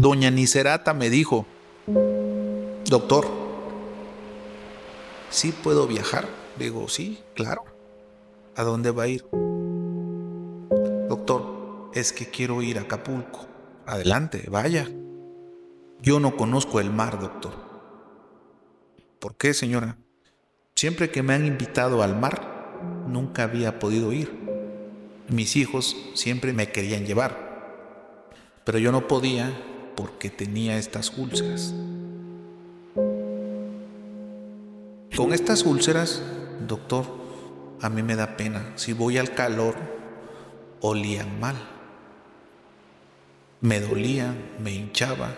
[0.00, 1.44] Doña Nicerata me dijo,
[2.86, 3.26] doctor,
[5.28, 6.26] ¿sí puedo viajar?
[6.58, 7.64] Digo, sí, claro.
[8.56, 9.26] ¿A dónde va a ir?
[11.06, 13.46] Doctor, es que quiero ir a Acapulco.
[13.84, 14.88] Adelante, vaya.
[16.00, 17.52] Yo no conozco el mar, doctor.
[19.18, 19.98] ¿Por qué, señora?
[20.76, 24.32] Siempre que me han invitado al mar, nunca había podido ir.
[25.28, 28.30] Mis hijos siempre me querían llevar,
[28.64, 29.66] pero yo no podía
[30.00, 31.74] porque tenía estas úlceras.
[35.14, 36.22] Con estas úlceras,
[36.66, 37.04] doctor,
[37.82, 38.72] a mí me da pena.
[38.76, 39.74] Si voy al calor,
[40.80, 41.54] olían mal.
[43.60, 45.34] Me dolían, me hinchaba.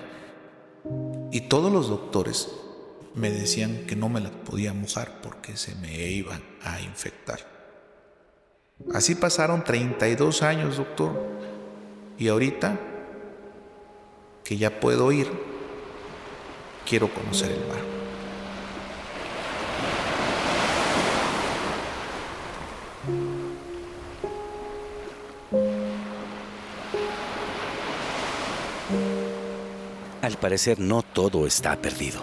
[1.32, 2.48] Y todos los doctores
[3.16, 7.40] me decían que no me las podía mojar porque se me iban a infectar.
[8.94, 11.20] Así pasaron 32 años, doctor.
[12.16, 12.91] Y ahorita
[14.44, 15.30] que ya puedo ir,
[16.88, 17.92] quiero conocer el mar.
[30.22, 32.20] Al parecer no todo está perdido.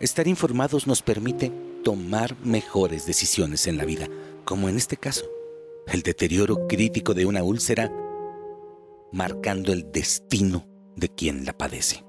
[0.00, 1.52] Estar informados nos permite
[1.84, 4.08] tomar mejores decisiones en la vida,
[4.44, 5.24] como en este caso,
[5.86, 7.92] el deterioro crítico de una úlcera
[9.12, 12.04] marcando el destino de quien la padece.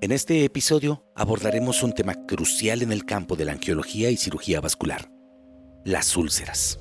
[0.00, 4.60] En este episodio abordaremos un tema crucial en el campo de la angiología y cirugía
[4.60, 5.10] vascular,
[5.84, 6.78] las úlceras.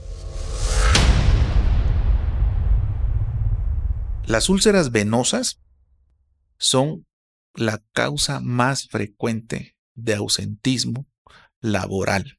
[4.28, 5.60] Las úlceras venosas
[6.58, 7.08] son
[7.56, 11.08] la causa más frecuente de ausentismo
[11.60, 12.38] laboral.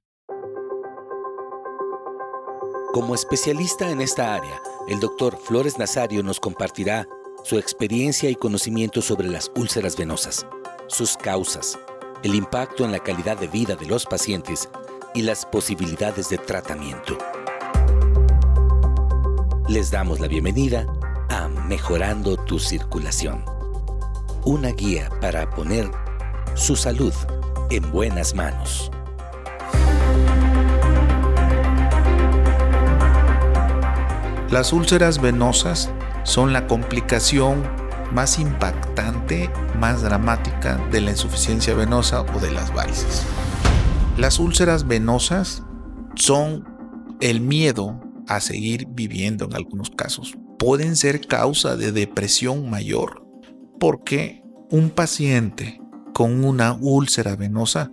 [2.92, 7.06] Como especialista en esta área, el doctor Flores Nazario nos compartirá
[7.44, 10.46] su experiencia y conocimiento sobre las úlceras venosas,
[10.86, 11.78] sus causas,
[12.22, 14.68] el impacto en la calidad de vida de los pacientes
[15.14, 17.16] y las posibilidades de tratamiento.
[19.68, 20.86] Les damos la bienvenida
[21.28, 23.44] a Mejorando tu Circulación
[24.48, 25.90] una guía para poner
[26.54, 27.12] su salud
[27.70, 28.90] en buenas manos.
[34.50, 35.90] Las úlceras venosas
[36.28, 37.64] son la complicación
[38.12, 39.48] más impactante,
[39.80, 43.22] más dramática de la insuficiencia venosa o de las varices.
[44.18, 45.62] Las úlceras venosas
[46.16, 46.68] son
[47.20, 50.36] el miedo a seguir viviendo en algunos casos.
[50.58, 53.26] Pueden ser causa de depresión mayor,
[53.80, 55.80] porque un paciente
[56.12, 57.90] con una úlcera venosa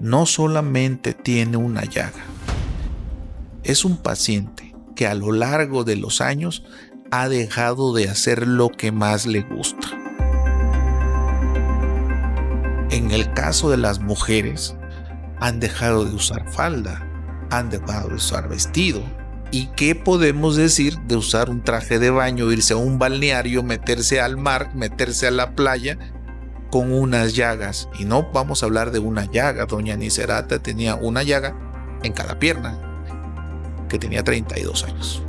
[0.00, 2.24] no solamente tiene una llaga,
[3.62, 6.64] es un paciente que a lo largo de los años
[7.10, 9.88] ha dejado de hacer lo que más le gusta.
[12.90, 14.76] En el caso de las mujeres,
[15.38, 17.06] han dejado de usar falda,
[17.50, 19.02] han dejado de usar vestido,
[19.52, 24.20] ¿Y qué podemos decir de usar un traje de baño, irse a un balneario, meterse
[24.20, 25.98] al mar, meterse a la playa
[26.70, 27.88] con unas llagas?
[27.98, 29.66] Y no vamos a hablar de una llaga.
[29.66, 31.56] Doña Nicerata tenía una llaga
[32.02, 32.76] en cada pierna,
[33.88, 35.22] que tenía 32 años.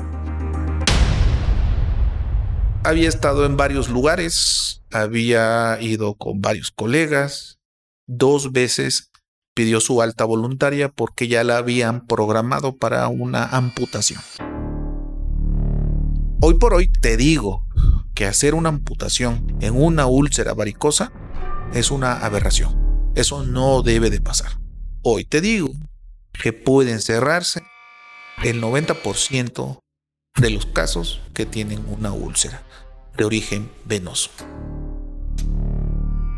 [2.87, 7.59] Había estado en varios lugares, había ido con varios colegas,
[8.05, 9.11] dos veces
[9.53, 14.21] pidió su alta voluntaria porque ya la habían programado para una amputación.
[16.39, 17.67] Hoy por hoy te digo
[18.15, 21.11] que hacer una amputación en una úlcera varicosa
[21.73, 23.11] es una aberración.
[23.15, 24.61] Eso no debe de pasar.
[25.01, 25.73] Hoy te digo
[26.31, 27.63] que pueden cerrarse
[28.45, 29.81] el 90%
[30.39, 32.61] de los casos que tienen una úlcera
[33.17, 34.29] de origen venoso.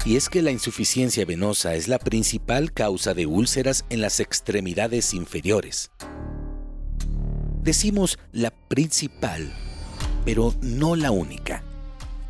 [0.05, 5.13] Y es que la insuficiencia venosa es la principal causa de úlceras en las extremidades
[5.13, 5.91] inferiores.
[7.61, 9.53] Decimos la principal,
[10.23, 11.63] pero no la única,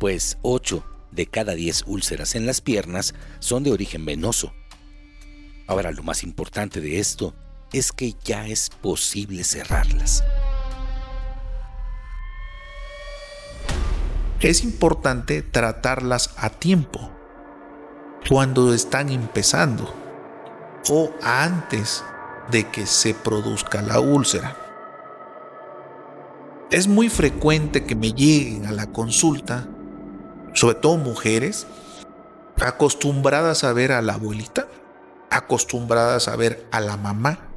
[0.00, 4.52] pues 8 de cada 10 úlceras en las piernas son de origen venoso.
[5.68, 7.32] Ahora lo más importante de esto
[7.72, 10.24] es que ya es posible cerrarlas.
[14.40, 17.10] Es importante tratarlas a tiempo
[18.26, 19.94] cuando están empezando
[20.88, 22.02] o antes
[22.50, 24.56] de que se produzca la úlcera.
[26.70, 29.68] Es muy frecuente que me lleguen a la consulta,
[30.54, 31.66] sobre todo mujeres,
[32.58, 34.68] acostumbradas a ver a la abuelita,
[35.28, 37.49] acostumbradas a ver a la mamá.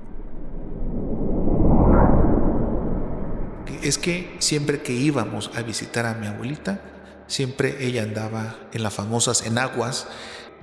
[3.83, 6.79] Es que siempre que íbamos a visitar a mi abuelita,
[7.27, 10.07] siempre ella andaba en las famosas enaguas,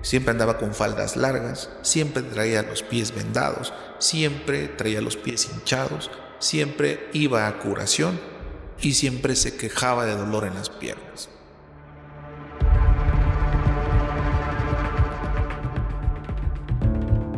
[0.01, 6.11] siempre andaba con faldas largas, siempre traía los pies vendados, siempre traía los pies hinchados,
[6.39, 8.19] siempre iba a curación
[8.81, 11.29] y siempre se quejaba de dolor en las piernas.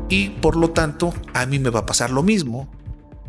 [0.09, 2.71] Y por lo tanto, a mí me va a pasar lo mismo.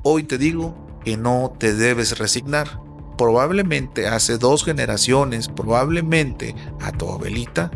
[0.03, 2.79] Hoy te digo que no te debes resignar.
[3.17, 7.71] Probablemente hace dos generaciones, probablemente a tu abuelita,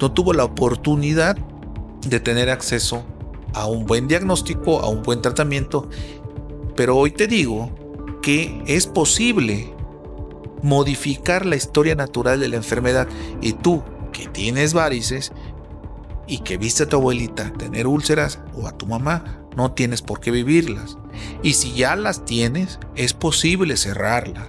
[0.00, 1.36] no tuvo la oportunidad
[2.06, 3.04] de tener acceso
[3.52, 5.88] a un buen diagnóstico, a un buen tratamiento.
[6.74, 7.70] Pero hoy te digo
[8.22, 9.74] que es posible
[10.62, 13.08] modificar la historia natural de la enfermedad
[13.40, 15.32] y tú que tienes varices
[16.26, 20.20] y que viste a tu abuelita tener úlceras o a tu mamá, no tienes por
[20.20, 20.98] qué vivirlas.
[21.42, 24.48] Y si ya las tienes, es posible cerrarla.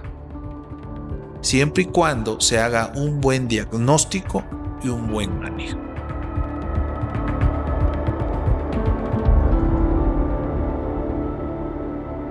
[1.40, 4.44] Siempre y cuando se haga un buen diagnóstico
[4.82, 5.78] y un buen manejo.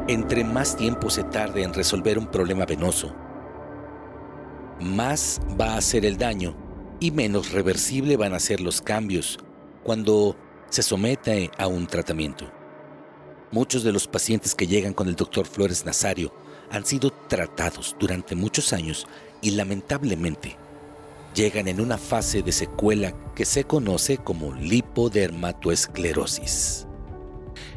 [0.08, 3.14] Entre más tiempo se tarde en resolver un problema venoso,
[4.82, 6.56] más va a ser el daño
[7.00, 9.40] y menos reversible van a ser los cambios
[9.84, 10.36] cuando
[10.70, 12.61] se somete a un tratamiento.
[13.52, 16.34] Muchos de los pacientes que llegan con el doctor Flores Nazario
[16.70, 19.08] han sido tratados durante muchos años
[19.42, 20.56] y lamentablemente
[21.36, 26.88] llegan en una fase de secuela que se conoce como lipodermatoesclerosis.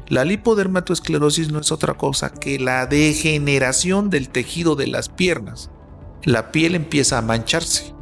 [0.06, 5.70] La lipodermatoesclerosis no es otra cosa que la degeneración del tejido de las piernas.
[6.22, 7.92] La piel empieza a mancharse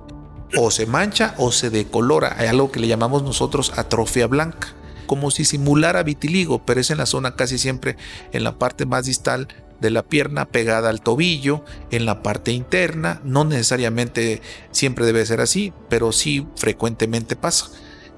[0.59, 2.37] o se mancha o se decolora.
[2.39, 4.75] Hay algo que le llamamos nosotros atrofia blanca,
[5.07, 7.97] como si simulara vitiligo, pero es en la zona casi siempre
[8.33, 9.49] en la parte más distal
[9.83, 13.21] de la pierna pegada al tobillo, en la parte interna.
[13.25, 14.41] No necesariamente
[14.71, 17.69] siempre debe ser así, pero sí frecuentemente pasa.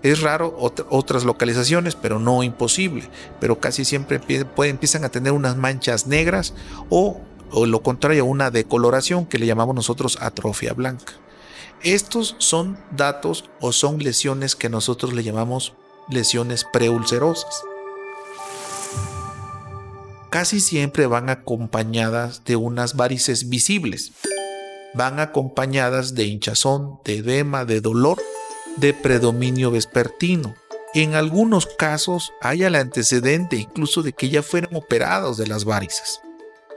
[0.03, 3.09] Es raro otras localizaciones, pero no imposible.
[3.41, 4.21] Pero casi siempre
[4.59, 6.53] empiezan a tener unas manchas negras
[6.91, 11.15] o, o lo contrario, una decoloración que le llamamos nosotros atrofia blanca.
[11.83, 15.75] Estos son datos o son lesiones que nosotros le llamamos
[16.09, 17.63] lesiones preulcerosas.
[20.31, 24.13] Casi siempre van acompañadas de unas varices visibles.
[24.95, 28.21] Van acompañadas de hinchazón, de edema, de dolor,
[28.77, 30.55] de predominio vespertino.
[30.93, 36.21] En algunos casos hay el antecedente incluso de que ya fueron operados de las varices.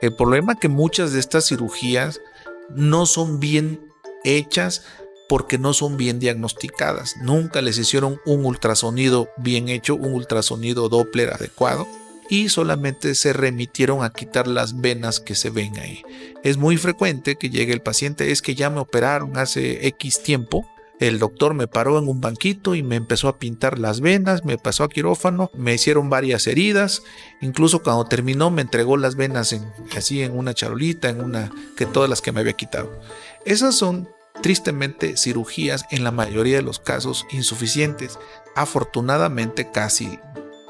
[0.01, 2.21] El problema es que muchas de estas cirugías
[2.69, 3.91] no son bien
[4.23, 4.83] hechas
[5.29, 7.15] porque no son bien diagnosticadas.
[7.21, 11.87] Nunca les hicieron un ultrasonido bien hecho, un ultrasonido Doppler adecuado
[12.29, 16.03] y solamente se remitieron a quitar las venas que se ven ahí.
[16.43, 20.65] Es muy frecuente que llegue el paciente, es que ya me operaron hace X tiempo.
[20.99, 24.57] El doctor me paró en un banquito y me empezó a pintar las venas, me
[24.57, 27.03] pasó a quirófano, me hicieron varias heridas,
[27.39, 29.63] incluso cuando terminó me entregó las venas en,
[29.95, 32.99] así en una charolita, en una que todas las que me había quitado.
[33.45, 34.09] Esas son
[34.41, 38.19] tristemente cirugías en la mayoría de los casos insuficientes.
[38.55, 40.19] Afortunadamente casi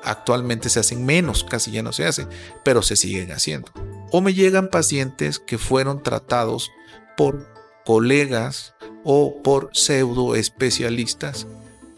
[0.04, 2.30] actualmente se hacen menos, casi ya no se hacen,
[2.64, 3.72] pero se siguen haciendo.
[4.12, 6.72] O me llegan pacientes que fueron tratados
[7.16, 7.48] por
[7.86, 11.48] colegas o por pseudo especialistas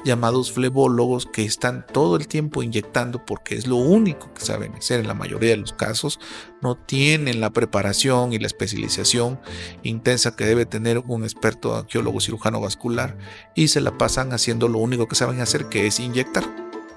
[0.04, 5.00] llamados flebólogos que están todo el tiempo inyectando porque es lo único que saben hacer
[5.00, 6.20] en la mayoría de los casos.
[6.62, 9.40] No tienen la preparación y la especialización
[9.84, 13.18] intensa que debe tener un experto arqueólogo cirujano vascular
[13.56, 16.44] y se la pasan haciendo lo único que saben hacer que es inyectar.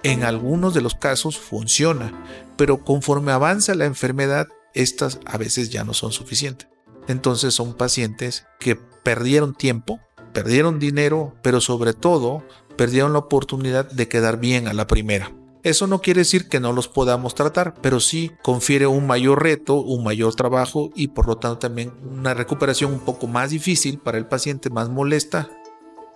[0.05, 2.13] En algunos de los casos funciona,
[2.57, 6.69] pero conforme avanza la enfermedad, estas a veces ya no son suficientes.
[7.09, 10.01] Entonces son pacientes que perdieron tiempo,
[10.33, 12.45] perdieron dinero, pero sobre todo
[12.77, 15.33] perdieron la oportunidad de quedar bien a la primera.
[15.63, 19.77] Eso no quiere decir que no los podamos tratar, pero sí confiere un mayor reto,
[19.77, 24.19] un mayor trabajo y por lo tanto también una recuperación un poco más difícil para
[24.19, 25.49] el paciente, más molesta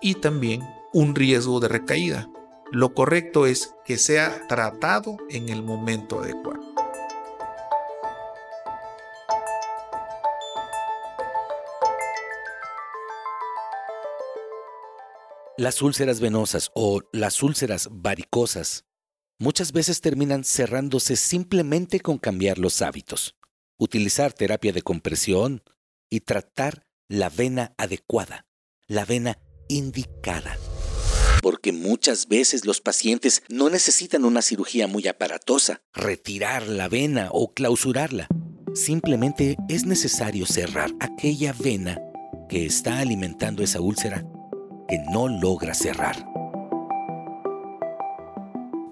[0.01, 2.29] y también un riesgo de recaída.
[2.71, 6.56] Lo correcto es que sea tratado en el momento adecuado.
[15.59, 18.85] Las úlceras venosas o las úlceras varicosas
[19.39, 23.35] muchas veces terminan cerrándose simplemente con cambiar los hábitos,
[23.79, 25.63] utilizar terapia de compresión
[26.11, 28.45] y tratar la vena adecuada,
[28.85, 30.59] la vena indicada.
[31.41, 37.55] Porque muchas veces los pacientes no necesitan una cirugía muy aparatosa, retirar la vena o
[37.55, 38.27] clausurarla.
[38.75, 41.99] Simplemente es necesario cerrar aquella vena
[42.47, 44.23] que está alimentando esa úlcera
[44.87, 46.15] que no logra cerrar.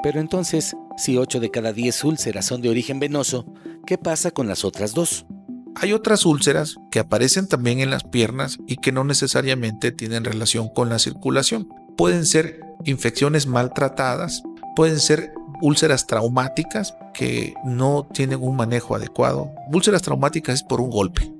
[0.04, 3.46] Pero entonces, si 8 de cada 10 úlceras son de origen venoso,
[3.86, 5.26] ¿qué pasa con las otras dos?
[5.76, 10.70] Hay otras úlceras que aparecen también en las piernas y que no necesariamente tienen relación
[10.70, 11.68] con la circulación.
[11.98, 14.44] Pueden ser infecciones maltratadas,
[14.76, 19.52] pueden ser úlceras traumáticas que no tienen un manejo adecuado.
[19.72, 21.34] Úlceras traumáticas es por un golpe.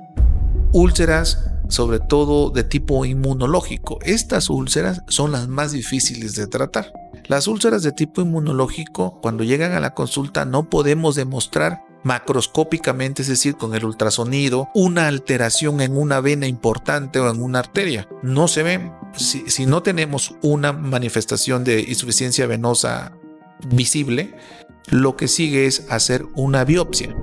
[0.74, 4.00] Úlceras sobre todo de tipo inmunológico.
[4.04, 6.94] Estas úlceras son las más difíciles de tratar.
[7.28, 13.28] Las úlceras de tipo inmunológico, cuando llegan a la consulta, no podemos demostrar macroscópicamente, es
[13.28, 18.08] decir, con el ultrasonido, una alteración en una vena importante o en una arteria.
[18.22, 18.92] No se ven.
[19.16, 23.14] Si, si no tenemos una manifestación de insuficiencia venosa
[23.68, 24.36] visible,
[24.92, 27.16] lo que sigue es hacer una biopsia.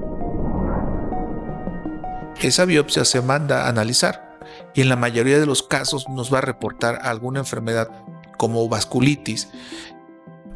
[2.40, 4.31] Esa biopsia se manda a analizar
[4.74, 7.90] y en la mayoría de los casos nos va a reportar alguna enfermedad
[8.36, 9.48] como vasculitis,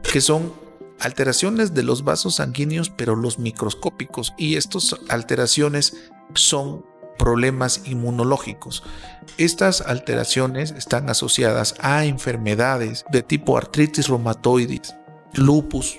[0.03, 0.53] que son
[1.01, 6.85] alteraciones de los vasos sanguíneos, pero los microscópicos, y estas alteraciones son
[7.19, 8.83] problemas inmunológicos.
[9.39, 14.95] Estas alteraciones están asociadas a enfermedades de tipo artritis reumatoides,
[15.35, 15.99] lupus,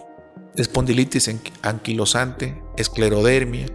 [0.56, 1.29] espondilitis
[1.62, 3.67] anquilosante, esclerodermia,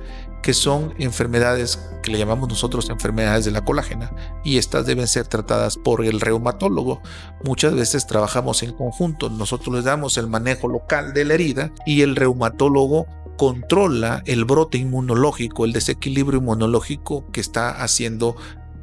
[0.42, 4.10] que son enfermedades que le llamamos nosotros enfermedades de la colágena
[4.44, 7.00] y estas deben ser tratadas por el reumatólogo.
[7.44, 12.02] Muchas veces trabajamos en conjunto, nosotros les damos el manejo local de la herida y
[12.02, 13.06] el reumatólogo
[13.36, 18.36] controla el brote inmunológico, el desequilibrio inmunológico que está haciendo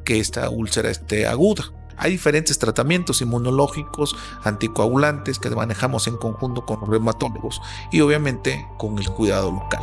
[0.06, 1.66] que esta úlcera esté aguda.
[1.98, 7.62] Hay diferentes tratamientos inmunológicos, anticoagulantes que manejamos en conjunto con los reumatólogos
[7.92, 9.82] y obviamente con el cuidado local.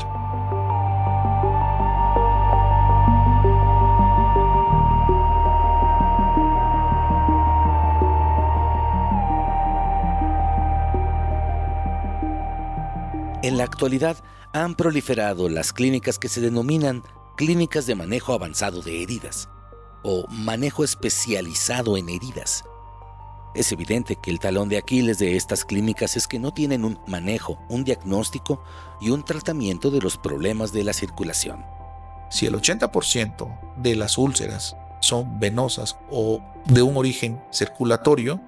[13.47, 14.17] En la actualidad
[14.53, 17.05] han proliferado las clínicas que se denominan
[17.37, 19.49] clínicas de manejo avanzado de heridas
[20.03, 22.65] o manejo especializado en heridas.
[23.55, 26.99] Es evidente que el talón de Aquiles de estas clínicas es que no tienen un
[27.07, 28.65] manejo, un diagnóstico
[29.01, 31.65] y un tratamiento de los problemas de la circulación.
[32.31, 38.41] Si el 80% de las úlceras son venosas o de un origen circulatorio,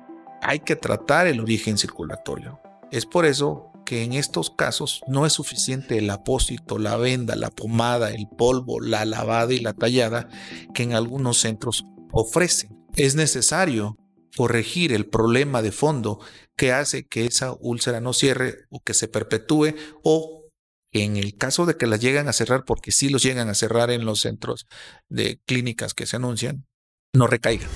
[0.43, 2.59] hay que tratar el origen circulatorio.
[2.91, 7.49] Es por eso que en estos casos no es suficiente el apósito, la venda, la
[7.49, 10.29] pomada, el polvo, la lavada y la tallada
[10.75, 12.85] que en algunos centros ofrecen.
[12.97, 13.97] Es necesario
[14.37, 16.21] corregir el problema de fondo
[16.55, 20.45] que hace que esa úlcera no cierre o que se perpetúe o
[20.93, 23.91] en el caso de que la llegan a cerrar, porque sí los llegan a cerrar
[23.91, 24.67] en los centros
[25.09, 26.67] de clínicas que se anuncian,
[27.15, 27.71] no recaigan.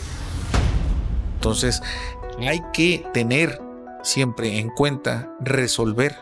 [1.37, 1.81] Entonces,
[2.38, 3.59] hay que tener
[4.02, 6.14] siempre en cuenta resolver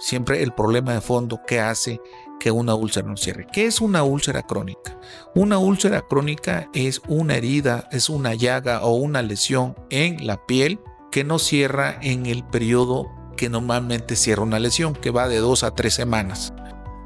[0.00, 2.00] siempre el problema de fondo que hace
[2.40, 3.46] que una úlcera no cierre.
[3.52, 4.98] ¿Qué es una úlcera crónica?
[5.34, 10.80] Una úlcera crónica es una herida, es una llaga o una lesión en la piel
[11.12, 15.62] que no cierra en el periodo que normalmente cierra una lesión, que va de dos
[15.62, 16.52] a tres semanas.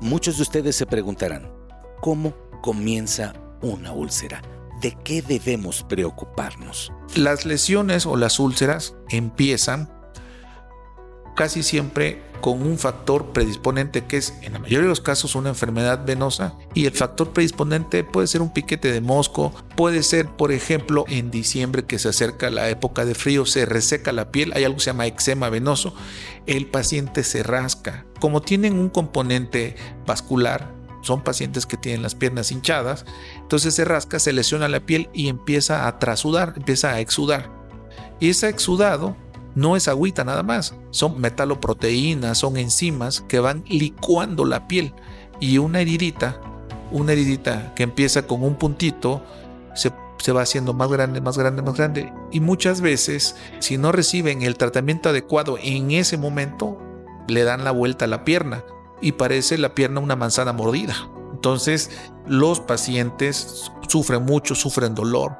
[0.01, 1.53] Muchos de ustedes se preguntarán,
[2.01, 2.33] ¿cómo
[2.63, 4.43] comienza una úlcera?
[4.81, 6.93] ¿De qué debemos preocuparnos?
[7.17, 9.94] Las lesiones o las úlceras empiezan
[11.35, 15.49] casi siempre con un factor predisponente que es en la mayoría de los casos una
[15.49, 20.53] enfermedad venosa y el factor predisponente puede ser un piquete de mosco, puede ser por
[20.53, 24.65] ejemplo en diciembre que se acerca la época de frío se reseca la piel, hay
[24.65, 25.95] algo que se llama eczema venoso,
[26.47, 28.05] el paciente se rasca.
[28.21, 29.77] Como tienen un componente
[30.07, 33.07] vascular, son pacientes que tienen las piernas hinchadas,
[33.39, 37.51] entonces se rasca, se lesiona la piel y empieza a trasudar, empieza a exudar.
[38.21, 39.17] Y ese exudado
[39.55, 44.95] no es agüita nada más, son metaloproteínas, son enzimas que van licuando la piel
[45.41, 46.41] y una heridita,
[46.91, 49.23] una heridita que empieza con un puntito,
[49.75, 53.93] se, se, va haciendo más grande, más grande, más grande y muchas veces si no
[53.93, 56.79] reciben el tratamiento adecuado en ese momento,
[57.29, 58.65] le dan la vuelta a la pierna
[59.01, 60.95] y parece la pierna una manzana mordida.
[61.33, 61.91] Entonces
[62.27, 65.37] los pacientes sufren mucho, sufren dolor,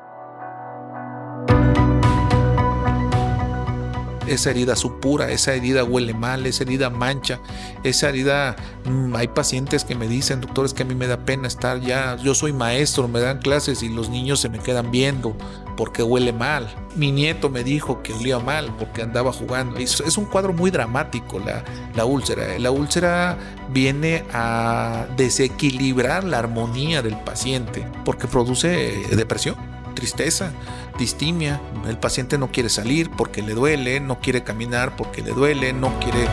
[4.27, 7.41] esa herida supura, esa herida huele mal, esa herida mancha,
[7.83, 11.49] esa herida, mm, hay pacientes que me dicen, doctores, que a mí me da pena
[11.49, 15.37] estar ya, yo soy maestro, me dan clases y los niños se me quedan viendo
[15.77, 16.73] porque huele mal.
[16.97, 19.79] Mi nieto me dijo que olía mal porque andaba jugando.
[19.79, 21.65] Es, es un cuadro muy dramático la,
[21.97, 22.59] la úlcera.
[22.59, 23.37] La úlcera
[23.71, 30.53] viene a desequilibrar la armonía del paciente porque produce depresión tristeza,
[30.99, 31.61] distimia.
[31.87, 35.99] El paciente no quiere salir porque le duele, no quiere caminar porque le duele, no
[36.01, 36.27] quiere...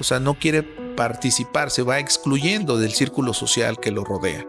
[0.00, 4.46] O sea, no quiere participar, se va excluyendo del círculo social que lo rodea.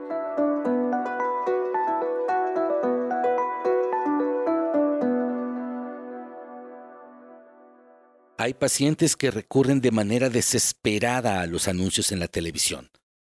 [8.37, 12.91] Hay pacientes que recurren de manera desesperada a los anuncios en la televisión,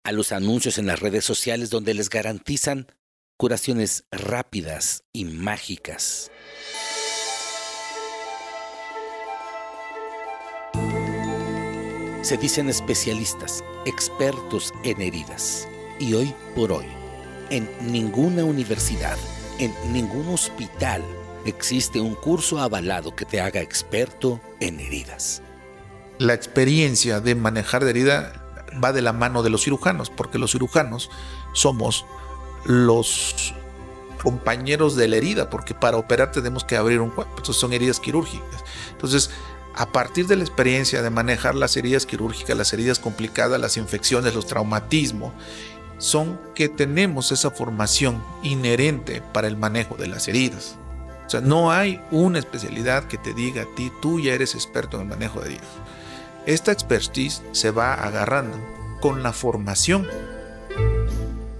[0.02, 2.88] a los anuncios en las redes sociales donde les garantizan
[3.36, 6.30] curaciones rápidas y mágicas.
[12.22, 15.68] Se dicen especialistas, expertos en heridas.
[16.00, 16.86] Y hoy por hoy,
[17.50, 19.16] en ninguna universidad,
[19.58, 21.02] en ningún hospital,
[21.44, 25.42] existe un curso avalado que te haga experto en heridas.
[26.18, 28.42] La experiencia de manejar de herida
[28.82, 31.10] va de la mano de los cirujanos, porque los cirujanos
[31.52, 32.06] somos
[32.66, 33.54] los
[34.22, 38.00] compañeros de la herida, porque para operar tenemos que abrir un cuerpo, entonces son heridas
[38.00, 38.64] quirúrgicas.
[38.90, 39.30] Entonces,
[39.74, 44.34] a partir de la experiencia de manejar las heridas quirúrgicas, las heridas complicadas, las infecciones,
[44.34, 45.32] los traumatismos,
[45.98, 50.76] son que tenemos esa formación inherente para el manejo de las heridas.
[51.26, 54.96] O sea, no hay una especialidad que te diga a ti, tú ya eres experto
[54.96, 55.68] en el manejo de heridas.
[56.46, 58.58] Esta expertise se va agarrando
[59.00, 60.06] con la formación,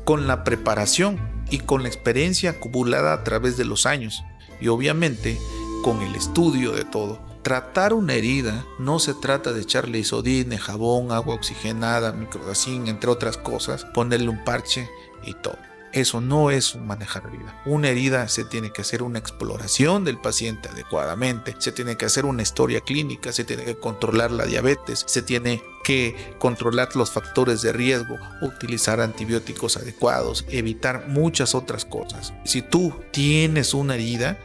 [0.06, 1.18] con la preparación
[1.50, 4.22] y con la experiencia acumulada a través de los años
[4.60, 5.36] y obviamente
[5.82, 7.20] con el estudio de todo.
[7.42, 13.36] Tratar una herida no se trata de echarle isodine, jabón, agua oxigenada, microdacin, entre otras
[13.36, 14.88] cosas, ponerle un parche
[15.24, 15.58] y todo.
[15.92, 17.60] Eso no es un manejar herida.
[17.64, 22.26] Una herida se tiene que hacer una exploración del paciente adecuadamente, se tiene que hacer
[22.26, 27.62] una historia clínica, se tiene que controlar la diabetes, se tiene que controlar los factores
[27.62, 32.32] de riesgo, utilizar antibióticos adecuados, evitar muchas otras cosas.
[32.44, 34.36] Si tú tienes una herida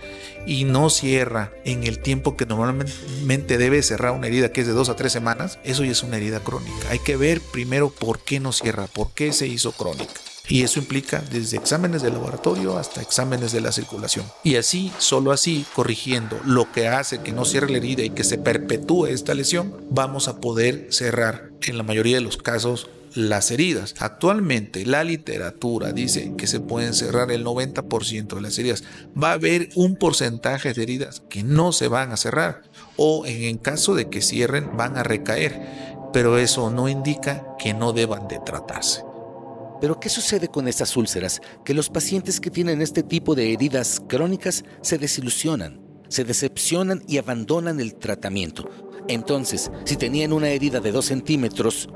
[0.45, 4.73] y no cierra en el tiempo que normalmente debe cerrar una herida, que es de
[4.73, 6.89] dos a tres semanas, eso ya es una herida crónica.
[6.91, 10.13] Hay que ver primero por qué no cierra, por qué se hizo crónica.
[10.47, 14.25] Y eso implica desde exámenes de laboratorio hasta exámenes de la circulación.
[14.43, 18.23] Y así, solo así, corrigiendo lo que hace que no cierre la herida y que
[18.23, 23.51] se perpetúe esta lesión, vamos a poder cerrar en la mayoría de los casos las
[23.51, 23.95] heridas.
[23.99, 28.84] Actualmente la literatura dice que se pueden cerrar el 90% de las heridas.
[29.21, 32.63] Va a haber un porcentaje de heridas que no se van a cerrar
[32.97, 35.62] o en caso de que cierren van a recaer,
[36.13, 39.11] pero eso no indica que no deban de tratarse.
[39.82, 41.41] Pero ¿qué sucede con estas úlceras?
[41.65, 47.17] Que los pacientes que tienen este tipo de heridas crónicas se desilusionan, se decepcionan y
[47.17, 48.70] abandonan el tratamiento.
[49.08, 51.89] Entonces, si tenían una herida de 2 centímetros,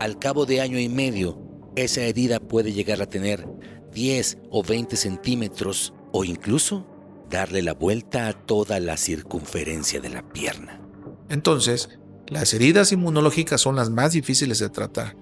[0.00, 1.40] al cabo de año y medio,
[1.76, 3.46] esa herida puede llegar a tener
[3.92, 6.86] 10 o 20 centímetros o incluso
[7.30, 10.80] darle la vuelta a toda la circunferencia de la pierna.
[11.28, 11.88] Entonces,
[12.26, 15.16] las heridas inmunológicas son las más difíciles de tratar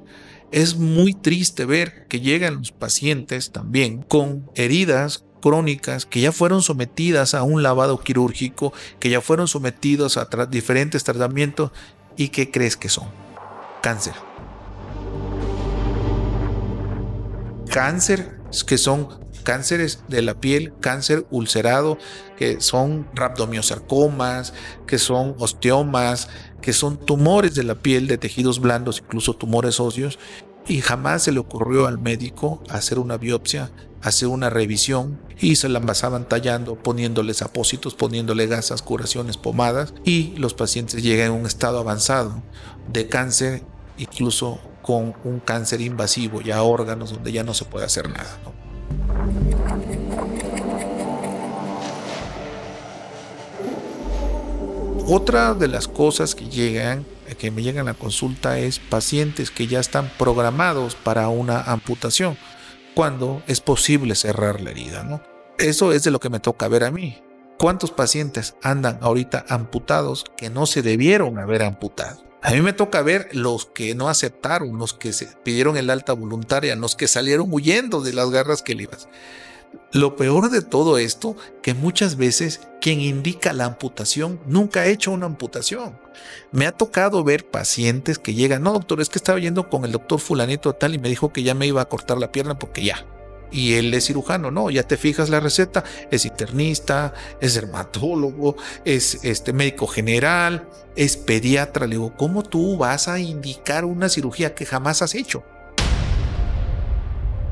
[0.52, 6.62] es muy triste ver que llegan los pacientes también con heridas crónicas que ya fueron
[6.62, 11.70] sometidas a un lavado quirúrgico, que ya fueron sometidos a diferentes tratamientos
[12.16, 13.08] y que crees que son
[13.80, 14.14] cáncer.
[17.70, 21.98] Cáncer que son cánceres de la piel, cáncer ulcerado,
[22.36, 24.52] que son rhabdomiosarcomas,
[24.86, 26.28] que son osteomas,
[26.60, 30.18] que son tumores de la piel, de tejidos blandos, incluso tumores óseos,
[30.66, 33.70] y jamás se le ocurrió al médico hacer una biopsia,
[34.02, 40.34] hacer una revisión y se la pasaban tallando, poniéndoles apósitos, poniéndole gasas, curaciones, pomadas y
[40.36, 42.42] los pacientes llegan a un estado avanzado
[42.92, 43.62] de cáncer,
[43.98, 48.38] incluso con un cáncer invasivo, ya órganos donde ya no se puede hacer nada.
[55.12, 57.04] Otra de las cosas que llegan,
[57.36, 62.38] que me llegan a consulta es pacientes que ya están programados para una amputación,
[62.94, 65.20] cuando es posible cerrar la herida, ¿no?
[65.58, 67.24] Eso es de lo que me toca ver a mí.
[67.58, 72.22] ¿Cuántos pacientes andan ahorita amputados que no se debieron haber amputado?
[72.40, 76.12] A mí me toca ver los que no aceptaron, los que se pidieron el alta
[76.12, 79.08] voluntaria, los que salieron huyendo de las garras que le ibas.
[79.92, 85.12] Lo peor de todo esto, que muchas veces quien indica la amputación nunca ha hecho
[85.12, 85.98] una amputación.
[86.50, 89.92] Me ha tocado ver pacientes que llegan, no doctor, es que estaba yendo con el
[89.92, 92.82] doctor fulanito tal y me dijo que ya me iba a cortar la pierna porque
[92.82, 93.06] ya.
[93.52, 99.24] Y él es cirujano, no, ya te fijas la receta, es internista, es dermatólogo, es
[99.24, 101.86] este médico general, es pediatra.
[101.86, 105.42] Le digo, ¿cómo tú vas a indicar una cirugía que jamás has hecho?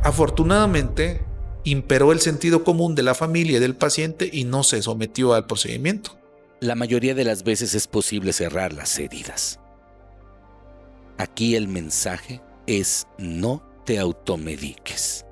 [0.05, 1.28] Afortunadamente,
[1.65, 5.47] imperó el sentido común de la familia y del paciente y no se sometió al
[5.47, 6.19] procedimiento.
[6.61, 9.61] La mayoría de las veces es posible cerrar las heridas.
[11.19, 15.25] Aquí el mensaje es no te automediques.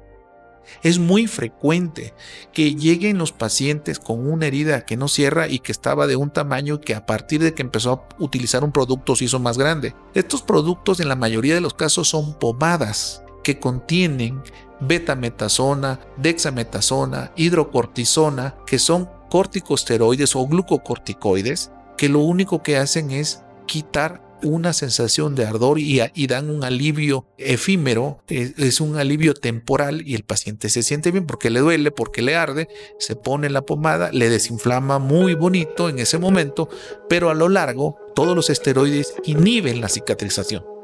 [0.82, 2.12] Es muy frecuente
[2.52, 6.30] que lleguen los pacientes con una herida que no cierra y que estaba de un
[6.30, 9.94] tamaño que a partir de que empezó a utilizar un producto se hizo más grande.
[10.14, 14.42] Estos productos en la mayoría de los casos son pomadas que contienen
[14.80, 24.26] betametasona, dexametasona, hidrocortisona, que son corticosteroides o glucocorticoides, que lo único que hacen es quitar
[24.42, 30.24] una sensación de ardor y, dan un alivio efímero, es, un alivio temporal y el
[30.24, 34.28] paciente se siente bien porque le duele, porque le arde, se pone la pomada, le
[34.28, 36.68] desinflama muy bonito en ese momento,
[37.08, 40.75] pero a lo largo todos los esteroides inhiben la cicatrización.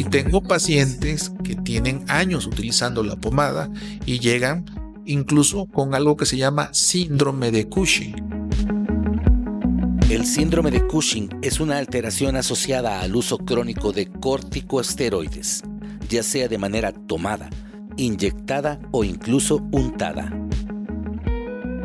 [0.00, 3.68] Y tengo pacientes que tienen años utilizando la pomada
[4.06, 4.64] y llegan
[5.04, 8.14] incluso con algo que se llama síndrome de Cushing.
[10.08, 15.64] El síndrome de Cushing es una alteración asociada al uso crónico de corticosteroides,
[16.08, 17.50] ya sea de manera tomada,
[17.98, 20.32] inyectada o incluso untada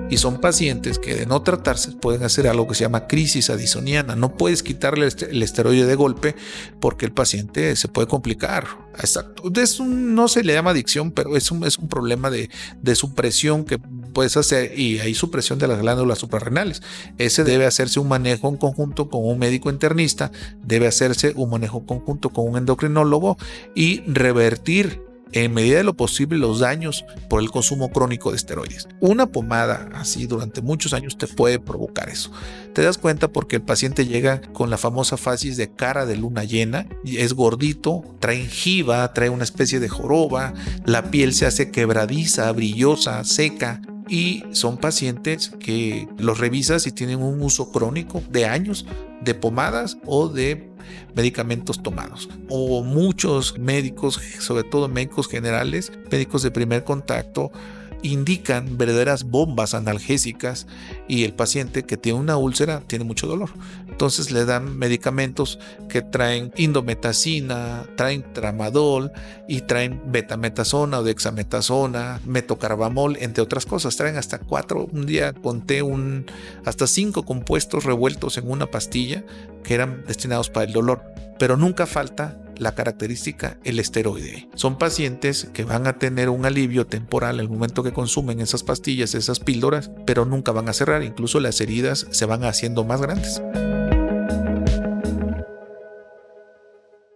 [0.09, 4.15] y son pacientes que de no tratarse pueden hacer algo que se llama crisis adisoniana.
[4.15, 6.35] No puedes quitarle el esteroide de golpe
[6.79, 8.85] porque el paciente se puede complicar.
[8.97, 9.43] Exacto.
[9.83, 12.49] no se le llama adicción, pero es un, es un problema de,
[12.81, 16.81] de supresión que puedes hacer y hay supresión de las glándulas suprarrenales.
[17.17, 20.31] Ese debe hacerse un manejo en conjunto con un médico internista,
[20.63, 23.37] debe hacerse un manejo conjunto con un endocrinólogo
[23.75, 28.87] y revertir en medida de lo posible los daños por el consumo crónico de esteroides.
[28.99, 32.31] Una pomada así durante muchos años te puede provocar eso.
[32.73, 36.43] Te das cuenta porque el paciente llega con la famosa fasis de cara de luna
[36.43, 40.53] llena, es gordito, trae jiba, trae una especie de joroba,
[40.85, 47.21] la piel se hace quebradiza, brillosa, seca, y son pacientes que los revisas y tienen
[47.21, 48.85] un uso crónico de años
[49.21, 50.74] de pomadas o de
[51.15, 52.29] medicamentos tomados.
[52.49, 57.51] O muchos médicos, sobre todo médicos generales, médicos de primer contacto,
[58.01, 60.67] indican verdaderas bombas analgésicas
[61.07, 63.49] y el paciente que tiene una úlcera tiene mucho dolor.
[63.89, 69.11] Entonces le dan medicamentos que traen indometacina, traen tramadol
[69.47, 73.95] y traen betametasona o dexametasona, metocarbamol, entre otras cosas.
[73.95, 74.87] Traen hasta cuatro.
[74.91, 76.25] Un día conté un,
[76.65, 79.23] hasta cinco compuestos revueltos en una pastilla
[79.63, 81.03] que eran destinados para el dolor.
[81.39, 84.49] Pero nunca falta la característica el esteroide.
[84.55, 89.15] Son pacientes que van a tener un alivio temporal el momento que consumen esas pastillas,
[89.15, 93.41] esas píldoras, pero nunca van a cerrar, incluso las heridas se van haciendo más grandes.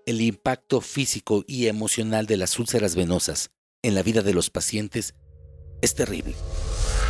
[0.05, 3.51] El impacto físico y emocional de las úlceras venosas
[3.83, 5.13] en la vida de los pacientes
[5.81, 6.35] es terrible.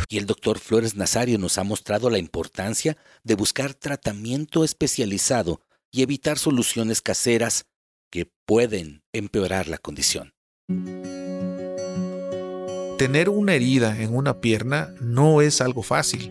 [0.08, 6.02] Y el doctor Flores Nazario nos ha mostrado la importancia de buscar tratamiento especializado y
[6.02, 7.64] evitar soluciones caseras
[8.10, 10.34] que pueden empeorar la condición.
[12.98, 16.30] Tener una herida en una pierna no es algo fácil,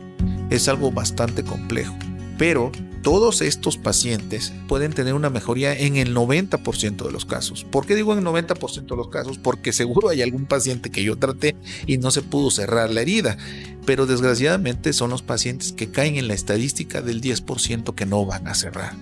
[0.52, 1.96] es algo bastante complejo,
[2.38, 7.63] pero todos estos pacientes pueden tener una mejoría en el 90% de los casos.
[7.63, 9.38] ¿Por qué digo en el 90% de los casos?
[9.38, 11.56] Porque seguro hay algún paciente que yo traté
[11.88, 13.38] y no se pudo cerrar la herida,
[13.86, 18.48] pero desgraciadamente son los pacientes que caen en la estadística del 10% que no van
[18.48, 18.94] a cerrar.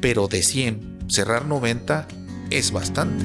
[0.00, 2.08] Pero de 100 cerrar 90
[2.50, 3.24] es bastante.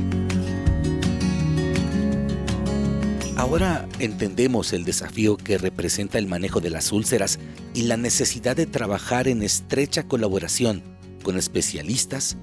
[3.36, 7.40] Ahora entendemos el desafío que representa el manejo de las úlceras
[7.74, 10.84] y la necesidad de trabajar en estrecha colaboración
[11.24, 12.36] con especialistas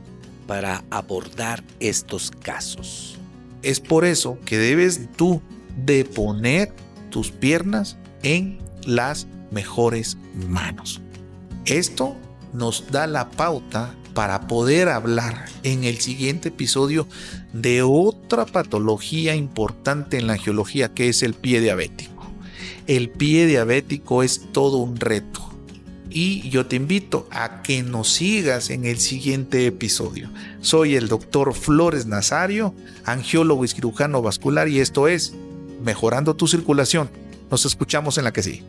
[0.47, 3.19] para abordar estos casos.
[3.63, 5.43] Es por eso que debes tú
[5.85, 6.73] de poner
[7.11, 10.17] tus piernas en las mejores
[10.49, 11.03] manos.
[11.67, 12.17] Esto
[12.53, 17.07] nos da la pauta para poder hablar en el siguiente episodio
[17.53, 22.27] de otra patología importante en la geología que es el pie diabético.
[22.87, 25.47] El pie diabético es todo un reto
[26.09, 30.31] y yo te invito a que nos sigas en el siguiente episodio.
[30.63, 32.75] Soy el doctor Flores Nazario,
[33.05, 35.35] angiólogo y cirujano vascular y esto es
[35.85, 37.11] Mejorando tu circulación.
[37.51, 38.63] Nos escuchamos en la que sí.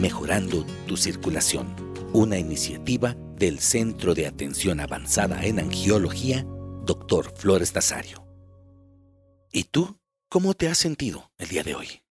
[0.00, 0.64] Mejorando
[0.96, 1.74] circulación,
[2.12, 6.46] una iniciativa del Centro de Atención Avanzada en Angiología,
[6.84, 7.32] Dr.
[7.36, 8.26] Flores Nazario.
[9.52, 12.05] ¿Y tú cómo te has sentido el día de hoy?